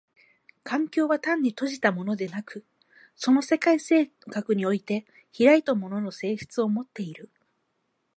[0.63, 2.65] 環境は単に閉じたものでなく、
[3.15, 5.05] その世界性格において
[5.37, 7.29] 開いたものの性質をもっている。